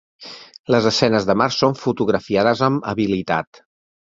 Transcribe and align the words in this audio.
Les 0.75 0.87
escenes 0.91 1.27
de 1.31 1.35
mar 1.43 1.47
són 1.57 1.77
fotografiades 1.81 2.65
amb 2.71 2.91
habilitat. 2.95 3.63